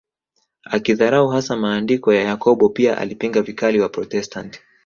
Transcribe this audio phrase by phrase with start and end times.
[0.65, 4.59] Akidharau hasa maandiko ya Yakobo pia alipinga vikali Waprotestant